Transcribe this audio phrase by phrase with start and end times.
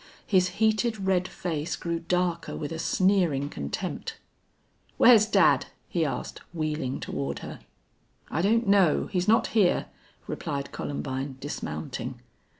[0.25, 4.17] His heated red face grew darker with a sneering contempt.
[4.97, 7.59] "Where's dad?" he asked, wheeling toward her.
[8.31, 9.09] "I don't know.
[9.11, 9.85] He's not here,"
[10.25, 12.19] replied Columbine, dismounting.